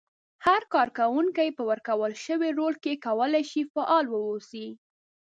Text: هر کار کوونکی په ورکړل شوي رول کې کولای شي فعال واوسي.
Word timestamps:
هر 0.45 0.61
کار 0.73 0.87
کوونکی 0.99 1.49
په 1.57 1.63
ورکړل 1.69 2.13
شوي 2.25 2.49
رول 2.59 2.73
کې 2.83 3.01
کولای 3.05 3.43
شي 3.51 3.61
فعال 3.73 4.05
واوسي. 4.09 4.67